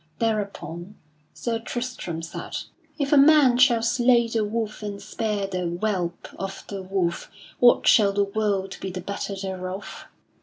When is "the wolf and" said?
4.27-4.99